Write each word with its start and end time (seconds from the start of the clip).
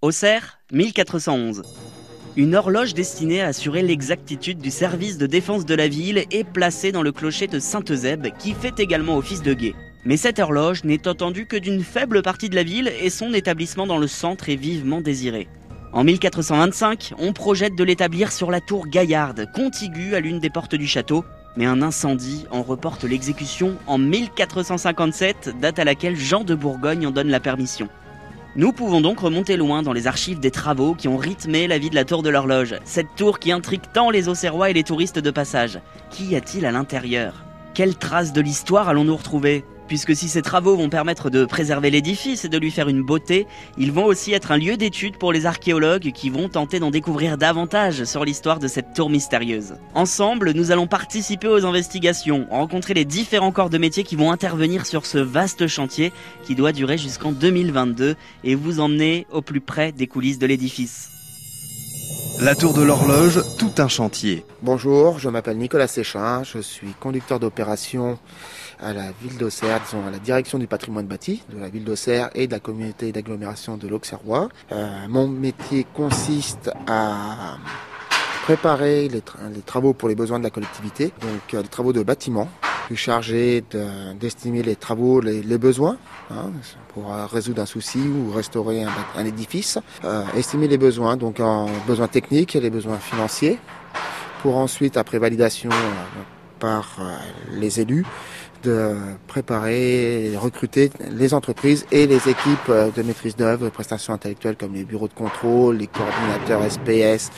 Auxerre, 0.00 0.60
1411. 0.70 1.62
Une 2.36 2.54
horloge 2.54 2.94
destinée 2.94 3.40
à 3.40 3.48
assurer 3.48 3.82
l'exactitude 3.82 4.58
du 4.58 4.70
service 4.70 5.18
de 5.18 5.26
défense 5.26 5.66
de 5.66 5.74
la 5.74 5.88
ville 5.88 6.24
est 6.30 6.44
placée 6.44 6.92
dans 6.92 7.02
le 7.02 7.10
clocher 7.10 7.48
de 7.48 7.58
Sainte-Eusèbe 7.58 8.28
qui 8.38 8.52
fait 8.52 8.78
également 8.78 9.16
office 9.16 9.42
de 9.42 9.54
guet. 9.54 9.74
Mais 10.04 10.16
cette 10.16 10.38
horloge 10.38 10.84
n'est 10.84 11.08
entendue 11.08 11.46
que 11.46 11.56
d'une 11.56 11.82
faible 11.82 12.22
partie 12.22 12.48
de 12.48 12.54
la 12.54 12.62
ville 12.62 12.92
et 13.00 13.10
son 13.10 13.34
établissement 13.34 13.88
dans 13.88 13.98
le 13.98 14.06
centre 14.06 14.48
est 14.48 14.54
vivement 14.54 15.00
désiré. 15.00 15.48
En 15.92 16.04
1425, 16.04 17.14
on 17.18 17.32
projette 17.32 17.74
de 17.74 17.82
l'établir 17.82 18.30
sur 18.30 18.52
la 18.52 18.60
tour 18.60 18.86
Gaillarde, 18.86 19.50
contiguë 19.52 20.14
à 20.14 20.20
l'une 20.20 20.38
des 20.38 20.50
portes 20.50 20.76
du 20.76 20.86
château, 20.86 21.24
mais 21.56 21.66
un 21.66 21.82
incendie 21.82 22.46
en 22.52 22.62
reporte 22.62 23.02
l'exécution 23.02 23.74
en 23.88 23.98
1457, 23.98 25.56
date 25.60 25.80
à 25.80 25.84
laquelle 25.84 26.14
Jean 26.14 26.44
de 26.44 26.54
Bourgogne 26.54 27.04
en 27.04 27.10
donne 27.10 27.30
la 27.30 27.40
permission. 27.40 27.88
Nous 28.56 28.72
pouvons 28.72 29.02
donc 29.02 29.20
remonter 29.20 29.56
loin 29.56 29.82
dans 29.82 29.92
les 29.92 30.06
archives 30.06 30.40
des 30.40 30.50
travaux 30.50 30.94
qui 30.94 31.06
ont 31.06 31.18
rythmé 31.18 31.68
la 31.68 31.78
vie 31.78 31.90
de 31.90 31.94
la 31.94 32.06
tour 32.06 32.22
de 32.22 32.30
l'horloge, 32.30 32.76
cette 32.84 33.14
tour 33.14 33.38
qui 33.38 33.52
intrigue 33.52 33.82
tant 33.92 34.10
les 34.10 34.28
Auxerrois 34.28 34.70
et 34.70 34.72
les 34.72 34.84
touristes 34.84 35.18
de 35.18 35.30
passage. 35.30 35.78
Qu'y 36.10 36.34
a-t-il 36.34 36.64
à 36.64 36.72
l'intérieur? 36.72 37.44
Quelles 37.74 37.96
traces 37.96 38.32
de 38.32 38.40
l'histoire 38.40 38.88
allons-nous 38.88 39.16
retrouver? 39.16 39.64
Puisque 39.88 40.14
si 40.14 40.28
ces 40.28 40.42
travaux 40.42 40.76
vont 40.76 40.90
permettre 40.90 41.30
de 41.30 41.44
préserver 41.44 41.90
l'édifice 41.90 42.44
et 42.44 42.48
de 42.48 42.58
lui 42.58 42.70
faire 42.70 42.88
une 42.88 43.02
beauté, 43.02 43.46
ils 43.76 43.90
vont 43.90 44.04
aussi 44.04 44.32
être 44.32 44.52
un 44.52 44.58
lieu 44.58 44.76
d'étude 44.76 45.16
pour 45.16 45.32
les 45.32 45.46
archéologues 45.46 46.12
qui 46.12 46.30
vont 46.30 46.48
tenter 46.48 46.78
d'en 46.78 46.90
découvrir 46.90 47.38
davantage 47.38 48.04
sur 48.04 48.24
l'histoire 48.24 48.60
de 48.60 48.68
cette 48.68 48.92
tour 48.94 49.10
mystérieuse. 49.10 49.74
Ensemble, 49.94 50.52
nous 50.52 50.70
allons 50.70 50.86
participer 50.86 51.48
aux 51.48 51.64
investigations, 51.64 52.46
rencontrer 52.50 52.94
les 52.94 53.04
différents 53.04 53.52
corps 53.52 53.70
de 53.70 53.78
métier 53.78 54.04
qui 54.04 54.14
vont 54.14 54.30
intervenir 54.30 54.86
sur 54.86 55.06
ce 55.06 55.18
vaste 55.18 55.66
chantier 55.66 56.12
qui 56.44 56.54
doit 56.54 56.72
durer 56.72 56.98
jusqu'en 56.98 57.32
2022 57.32 58.14
et 58.44 58.54
vous 58.54 58.80
emmener 58.80 59.26
au 59.32 59.42
plus 59.42 59.60
près 59.60 59.90
des 59.90 60.06
coulisses 60.06 60.38
de 60.38 60.46
l'édifice. 60.46 61.17
La 62.40 62.54
tour 62.54 62.72
de 62.72 62.82
l'horloge, 62.82 63.40
tout 63.58 63.72
un 63.78 63.88
chantier. 63.88 64.44
Bonjour, 64.62 65.18
je 65.18 65.28
m'appelle 65.28 65.58
Nicolas 65.58 65.88
Séchin, 65.88 66.44
je 66.44 66.60
suis 66.60 66.94
conducteur 67.00 67.40
d'opération 67.40 68.16
à 68.80 68.92
la 68.92 69.10
ville 69.20 69.36
d'Auxerre, 69.38 69.80
disons 69.84 70.06
à 70.06 70.10
la 70.10 70.20
direction 70.20 70.58
du 70.58 70.68
patrimoine 70.68 71.06
bâti 71.06 71.42
de 71.52 71.58
la 71.58 71.68
ville 71.68 71.82
d'Auxerre 71.82 72.30
et 72.36 72.46
de 72.46 72.52
la 72.52 72.60
communauté 72.60 73.10
d'agglomération 73.10 73.76
de 73.76 73.88
l'Auxerrois. 73.88 74.48
Euh, 74.70 74.86
mon 75.08 75.26
métier 75.26 75.84
consiste 75.94 76.70
à 76.86 77.56
préparer 78.44 79.08
les, 79.08 79.20
travaux 79.66 79.92
pour 79.92 80.08
les 80.08 80.14
besoins 80.14 80.38
de 80.38 80.44
la 80.44 80.50
collectivité, 80.50 81.12
donc 81.20 81.54
euh, 81.54 81.62
les 81.62 81.68
travaux 81.68 81.92
de 81.92 82.04
bâtiment. 82.04 82.48
Suis 82.88 82.96
chargé 82.96 83.62
d'estimer 84.18 84.62
les 84.62 84.74
travaux, 84.74 85.20
les, 85.20 85.58
besoins, 85.58 85.98
hein, 86.30 86.50
pour 86.94 87.12
euh, 87.12 87.26
résoudre 87.26 87.60
un 87.60 87.66
souci 87.66 87.98
ou 87.98 88.32
restaurer 88.32 88.82
un, 88.82 89.26
édifice. 89.26 89.76
estimer 90.34 90.68
les 90.68 90.78
besoins, 90.78 91.18
donc 91.18 91.38
en 91.38 91.66
besoins 91.86 92.08
techniques 92.08 92.56
et 92.56 92.60
les 92.60 92.70
besoins 92.70 92.96
financiers, 92.96 93.58
pour 94.40 94.56
ensuite, 94.56 94.96
après 94.96 95.18
validation 95.18 95.68
par 96.60 96.98
les 97.52 97.78
élus, 97.78 98.06
de 98.62 98.96
préparer 99.26 100.32
et 100.32 100.36
recruter 100.38 100.90
les 101.10 101.34
entreprises 101.34 101.84
et 101.92 102.06
les 102.06 102.26
équipes 102.26 102.72
de 102.96 103.02
maîtrise 103.02 103.36
d'œuvre, 103.36 103.68
prestations 103.68 104.14
intellectuelles 104.14 104.56
comme 104.56 104.72
les 104.72 104.84
bureaux 104.84 105.08
de 105.08 105.12
contrôle, 105.12 105.76
les 105.76 105.88
coordinateurs 105.88 106.62
SPS, 106.62 107.30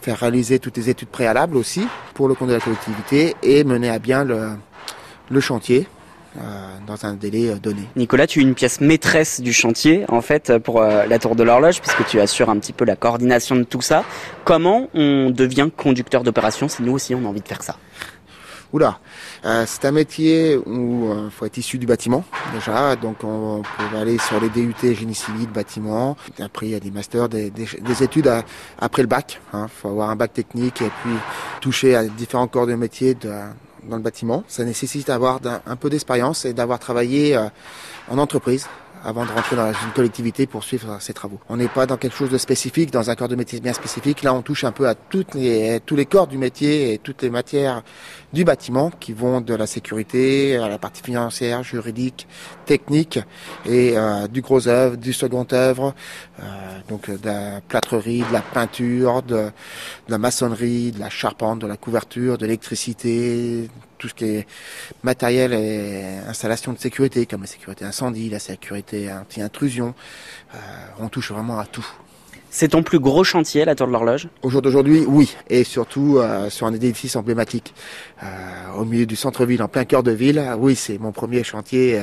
faire 0.00 0.18
réaliser 0.18 0.60
toutes 0.60 0.76
les 0.76 0.90
études 0.90 1.08
préalables 1.08 1.56
aussi 1.56 1.88
pour 2.14 2.28
le 2.28 2.34
compte 2.34 2.50
de 2.50 2.54
la 2.54 2.60
collectivité 2.60 3.34
et 3.42 3.64
mener 3.64 3.90
à 3.90 3.98
bien 3.98 4.22
le, 4.22 4.50
le 5.30 5.40
chantier 5.40 5.86
euh, 6.38 6.40
dans 6.86 7.04
un 7.04 7.14
délai 7.14 7.50
euh, 7.50 7.56
donné. 7.56 7.82
Nicolas, 7.94 8.26
tu 8.26 8.40
es 8.40 8.42
une 8.42 8.54
pièce 8.54 8.80
maîtresse 8.80 9.40
du 9.40 9.52
chantier 9.52 10.04
en 10.08 10.22
fait 10.22 10.56
pour 10.58 10.80
euh, 10.80 11.04
la 11.06 11.18
tour 11.18 11.36
de 11.36 11.42
l'horloge 11.42 11.80
puisque 11.80 12.06
tu 12.06 12.20
assures 12.20 12.48
un 12.48 12.58
petit 12.58 12.72
peu 12.72 12.84
la 12.84 12.96
coordination 12.96 13.54
de 13.54 13.64
tout 13.64 13.82
ça. 13.82 14.04
Comment 14.44 14.88
on 14.94 15.30
devient 15.30 15.68
conducteur 15.76 16.22
d'opération 16.22 16.68
si 16.68 16.82
nous 16.82 16.92
aussi 16.92 17.14
on 17.14 17.24
a 17.26 17.28
envie 17.28 17.42
de 17.42 17.48
faire 17.48 17.62
ça? 17.62 17.76
Oula, 18.72 18.98
euh, 19.44 19.64
c'est 19.66 19.84
un 19.84 19.92
métier 19.92 20.56
où 20.56 21.04
il 21.04 21.10
euh, 21.10 21.30
faut 21.30 21.44
être 21.44 21.58
issu 21.58 21.76
du 21.76 21.84
bâtiment 21.84 22.24
déjà, 22.54 22.96
donc 22.96 23.22
on, 23.22 23.60
peut 23.60 23.98
aller 23.98 24.16
sur 24.16 24.40
les 24.40 24.48
DUT 24.48 24.74
génie 24.94 25.14
civil, 25.14 25.46
bâtiment. 25.48 26.16
Après 26.40 26.66
il 26.66 26.72
y 26.72 26.74
a 26.74 26.80
des 26.80 26.90
masters, 26.90 27.28
des, 27.28 27.52
études 28.02 28.32
après 28.78 29.02
le 29.02 29.08
bac. 29.08 29.38
Il 29.52 29.56
hein. 29.56 29.68
faut 29.68 29.88
avoir 29.88 30.08
un 30.08 30.16
bac 30.16 30.32
technique 30.32 30.80
et 30.80 30.90
puis 31.02 31.12
toucher 31.60 31.94
à 31.94 32.04
différents 32.04 32.48
corps 32.48 32.66
de 32.66 32.74
métier 32.74 33.14
dans 33.88 33.96
le 33.96 34.02
bâtiment. 34.02 34.44
Ça 34.48 34.64
nécessite 34.64 35.06
d'avoir 35.06 35.40
un, 35.66 35.76
peu 35.76 35.90
d'expérience 35.90 36.44
et 36.44 36.52
d'avoir 36.52 36.78
travaillé 36.78 37.36
euh, 37.36 37.48
en 38.08 38.18
entreprise 38.18 38.66
avant 39.04 39.24
de 39.24 39.30
rentrer 39.30 39.56
dans 39.56 39.68
une 39.68 39.92
collectivité 39.94 40.46
pour 40.46 40.64
suivre 40.64 40.98
ces 41.00 41.12
travaux. 41.12 41.40
On 41.48 41.56
n'est 41.56 41.68
pas 41.68 41.86
dans 41.86 41.96
quelque 41.96 42.16
chose 42.16 42.30
de 42.30 42.38
spécifique, 42.38 42.90
dans 42.90 43.10
un 43.10 43.14
corps 43.14 43.28
de 43.28 43.36
métier 43.36 43.60
bien 43.60 43.72
spécifique. 43.72 44.22
Là, 44.22 44.34
on 44.34 44.42
touche 44.42 44.64
un 44.64 44.72
peu 44.72 44.88
à 44.88 44.94
toutes 44.94 45.34
les, 45.34 45.80
tous 45.84 45.96
les 45.96 46.06
corps 46.06 46.26
du 46.26 46.38
métier 46.38 46.94
et 46.94 46.98
toutes 46.98 47.22
les 47.22 47.30
matières 47.30 47.82
du 48.32 48.44
bâtiment 48.44 48.90
qui 49.00 49.12
vont 49.12 49.40
de 49.40 49.54
la 49.54 49.66
sécurité 49.66 50.56
à 50.56 50.68
la 50.68 50.78
partie 50.78 51.02
financière, 51.02 51.62
juridique, 51.62 52.26
technique 52.64 53.18
et 53.66 53.96
euh, 53.96 54.26
du 54.28 54.40
gros 54.40 54.68
œuvre, 54.68 54.96
du 54.96 55.12
second 55.12 55.46
œuvre, 55.52 55.94
euh, 56.40 56.42
donc 56.88 57.10
de 57.10 57.26
la 57.26 57.60
plâtrerie, 57.60 58.24
de 58.28 58.32
la 58.32 58.40
peinture, 58.40 59.22
de 59.22 59.50
la 60.08 60.18
maçonnerie, 60.18 60.92
de 60.92 61.00
la 61.00 61.10
charpente, 61.10 61.58
de 61.60 61.66
la 61.66 61.76
couverture, 61.76 62.38
de 62.38 62.46
l'électricité, 62.46 63.68
tout 64.02 64.08
ce 64.08 64.14
qui 64.14 64.24
est 64.24 64.46
matériel 65.04 65.52
et 65.52 66.02
installation 66.26 66.72
de 66.72 66.78
sécurité, 66.78 67.24
comme 67.24 67.42
la 67.42 67.46
sécurité 67.46 67.84
incendie, 67.84 68.28
la 68.28 68.40
sécurité 68.40 69.12
anti-intrusion. 69.12 69.94
Euh, 70.54 70.58
on 70.98 71.08
touche 71.08 71.30
vraiment 71.30 71.60
à 71.60 71.66
tout. 71.66 71.86
C'est 72.50 72.68
ton 72.68 72.82
plus 72.82 72.98
gros 72.98 73.22
chantier, 73.22 73.64
la 73.64 73.76
Tour 73.76 73.86
de 73.86 73.92
l'Horloge? 73.92 74.26
Au 74.42 74.50
jour 74.50 74.60
d'aujourd'hui, 74.60 75.04
oui. 75.06 75.36
Et 75.48 75.62
surtout 75.62 76.18
euh, 76.18 76.50
sur 76.50 76.66
un 76.66 76.74
édifice 76.74 77.14
emblématique. 77.14 77.72
Euh, 78.24 78.26
au 78.76 78.84
milieu 78.84 79.06
du 79.06 79.14
centre-ville, 79.14 79.62
en 79.62 79.68
plein 79.68 79.84
cœur 79.84 80.02
de 80.02 80.10
ville. 80.10 80.42
Oui, 80.58 80.74
c'est 80.74 80.98
mon 80.98 81.12
premier 81.12 81.44
chantier. 81.44 82.02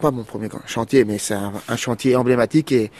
pas 0.00 0.10
mon 0.10 0.24
premier 0.24 0.50
chantier, 0.66 1.06
mais 1.06 1.16
c'est 1.16 1.34
un, 1.34 1.54
un, 1.66 1.76
chantier 1.76 2.14
emblématique 2.14 2.72
et 2.72 2.90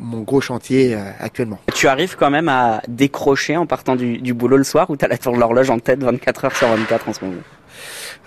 mon 0.00 0.20
gros 0.20 0.40
chantier 0.40 0.96
actuellement. 1.20 1.58
Tu 1.74 1.86
arrives 1.88 2.16
quand 2.16 2.30
même 2.30 2.48
à 2.48 2.82
décrocher 2.88 3.56
en 3.56 3.66
partant 3.66 3.96
du, 3.96 4.18
du 4.18 4.34
boulot 4.34 4.56
le 4.56 4.64
soir 4.64 4.90
ou 4.90 4.96
tu 4.96 5.04
as 5.04 5.08
la 5.08 5.18
Tour 5.18 5.34
de 5.34 5.38
l'Horloge 5.38 5.70
en 5.70 5.78
tête 5.78 6.02
24 6.02 6.44
heures 6.46 6.56
sur 6.56 6.68
24 6.68 7.08
en 7.08 7.12
ce 7.12 7.24
moment? 7.24 7.40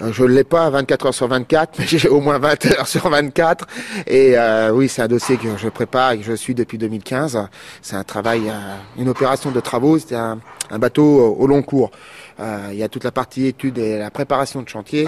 Euh, 0.01 0.11
je 0.11 0.23
ne 0.23 0.29
l'ai 0.29 0.43
pas 0.43 0.69
24 0.69 1.07
heures 1.07 1.13
sur 1.13 1.27
24, 1.27 1.79
mais 1.79 1.85
j'ai 1.87 2.07
au 2.07 2.21
moins 2.21 2.37
20 2.39 2.65
heures 2.67 2.87
sur 2.87 3.09
24. 3.09 3.65
Et 4.05 4.37
euh, 4.37 4.71
oui, 4.71 4.89
c'est 4.89 5.01
un 5.01 5.07
dossier 5.07 5.37
que 5.37 5.57
je 5.57 5.69
prépare 5.69 6.11
et 6.11 6.19
que 6.19 6.23
je 6.23 6.33
suis 6.33 6.53
depuis 6.53 6.77
2015. 6.77 7.47
C'est 7.81 7.95
un 7.95 8.03
travail, 8.03 8.49
euh, 8.49 8.75
une 8.97 9.09
opération 9.09 9.51
de 9.51 9.59
travaux. 9.59 9.97
C'est 9.99 10.15
un, 10.15 10.39
un, 10.69 10.79
bateau 10.79 11.35
au 11.37 11.47
long 11.47 11.61
cours. 11.61 11.91
il 12.39 12.77
y 12.77 12.83
a 12.83 12.89
toute 12.89 13.03
la 13.03 13.11
partie 13.11 13.47
étude 13.47 13.77
et 13.77 13.97
la 13.97 14.11
préparation 14.11 14.61
de 14.61 14.69
chantier. 14.69 15.07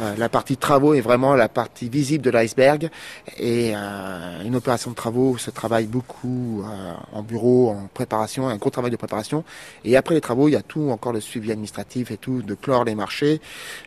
Euh, 0.00 0.14
la 0.16 0.28
partie 0.28 0.56
travaux 0.56 0.94
est 0.94 1.00
vraiment 1.00 1.34
la 1.34 1.48
partie 1.48 1.88
visible 1.88 2.24
de 2.24 2.30
l'iceberg. 2.30 2.90
Et 3.38 3.72
euh, 3.74 4.44
une 4.44 4.56
opération 4.56 4.90
de 4.90 4.96
travaux 4.96 5.38
se 5.38 5.50
travaille 5.50 5.86
beaucoup 5.86 6.62
euh, 6.64 6.92
en 7.12 7.22
bureau, 7.22 7.70
en 7.70 7.88
préparation, 7.92 8.48
un 8.48 8.56
gros 8.56 8.70
travail 8.70 8.90
de 8.90 8.96
préparation. 8.96 9.44
Et 9.84 9.96
après 9.96 10.14
les 10.14 10.20
travaux, 10.20 10.48
il 10.48 10.52
y 10.52 10.56
a 10.56 10.62
tout 10.62 10.90
encore 10.90 11.12
le 11.12 11.20
suivi 11.20 11.50
administratif 11.50 12.10
et 12.10 12.16
tout, 12.16 12.42
de 12.42 12.54
clore 12.54 12.84
les 12.84 12.94
marchés, 12.94 13.40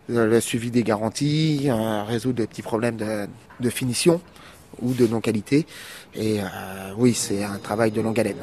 le 0.10 0.40
suivi 0.40 0.72
des 0.72 0.84
garanties, 0.84 1.70
résoudre 2.08 2.38
des 2.38 2.48
petits 2.48 2.62
problèmes 2.62 2.98
de, 2.98 3.28
de 3.60 3.70
finition 3.70 4.22
ou 4.82 4.94
de 4.94 5.08
non-qualité. 5.08 5.66
Et 6.16 6.40
oui, 6.98 7.14
c'est 7.14 7.44
un 7.44 7.58
travail 7.58 7.92
de 7.92 8.02
longue 8.02 8.20
haleine. 8.20 8.38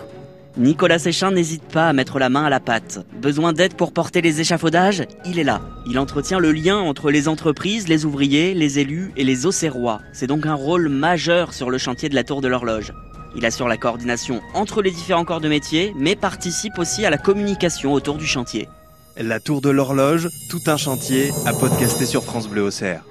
Nicolas 0.59 0.99
Séchin 0.99 1.31
n'hésite 1.31 1.63
pas 1.63 1.89
à 1.89 1.93
mettre 1.93 2.19
la 2.19 2.29
main 2.29 2.43
à 2.43 2.51
la 2.51 2.59
pâte. 2.59 3.07
Besoin 3.23 3.53
d'aide 3.53 3.75
pour 3.75 3.93
porter 3.93 4.21
les 4.21 4.41
échafaudages? 4.41 5.05
Il 5.25 5.39
est 5.39 5.45
là. 5.45 5.61
Il 5.87 6.01
entretient 6.01 6.41
le 6.41 6.51
lien 6.51 6.79
entre 6.79 7.13
les 7.13 7.29
entreprises, 7.29 7.87
les 7.87 8.05
ouvriers, 8.05 8.55
les 8.55 8.81
élus 8.81 9.13
et 9.17 9.23
les 9.23 9.47
Auxerrois. 9.47 10.01
C'est 10.13 10.27
donc 10.27 10.47
un 10.47 10.55
rôle 10.55 10.89
majeur 10.89 11.55
sur 11.55 11.71
le 11.71 11.79
chantier 11.79 12.09
de 12.09 12.17
la 12.17 12.25
Tour 12.25 12.41
de 12.41 12.49
l'Horloge. 12.49 12.93
Il 13.37 13.47
assure 13.47 13.69
la 13.69 13.77
coordination 13.77 14.41
entre 14.53 14.83
les 14.83 14.91
différents 14.91 15.25
corps 15.25 15.41
de 15.41 15.49
métier, 15.49 15.95
mais 15.97 16.17
participe 16.17 16.77
aussi 16.79 17.07
à 17.07 17.11
la 17.11 17.19
communication 17.19 17.93
autour 17.93 18.17
du 18.17 18.27
chantier. 18.27 18.69
La 19.17 19.39
Tour 19.39 19.61
de 19.61 19.71
l'Horloge, 19.71 20.29
tout 20.51 20.63
un 20.67 20.77
chantier 20.77 21.31
à 21.47 21.53
podcaster 21.53 22.05
sur 22.05 22.25
France 22.25 22.49
Bleu 22.49 22.63
Auxerre. 22.63 23.05